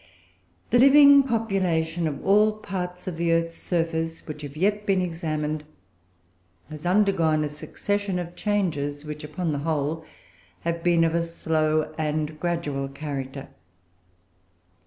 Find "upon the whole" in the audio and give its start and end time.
9.23-10.03